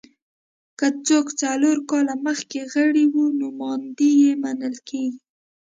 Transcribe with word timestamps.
که 0.79 0.87
څوک 1.07 1.27
څلور 1.41 1.77
کاله 1.89 2.15
مخکې 2.27 2.59
غړي 2.73 3.05
وو 3.13 3.23
نوماندي 3.39 4.11
یې 4.21 4.31
منل 4.43 4.75
کېږي 4.89 5.19